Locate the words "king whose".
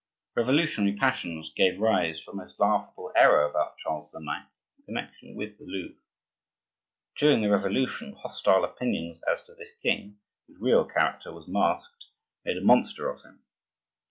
9.83-10.57